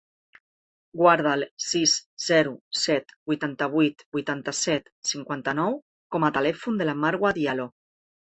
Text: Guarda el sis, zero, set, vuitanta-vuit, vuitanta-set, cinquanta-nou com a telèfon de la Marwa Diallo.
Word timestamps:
Guarda 1.01 1.33
el 1.39 1.43
sis, 1.65 1.91
zero, 2.27 2.53
set, 2.85 3.11
vuitanta-vuit, 3.31 4.01
vuitanta-set, 4.17 4.89
cinquanta-nou 5.11 5.77
com 6.17 6.25
a 6.25 6.33
telèfon 6.39 6.81
de 6.81 6.89
la 6.91 6.97
Marwa 7.05 7.35
Diallo. 7.39 7.69